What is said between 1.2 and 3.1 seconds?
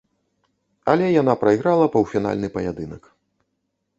яна прайграла паўфінальны паядынак.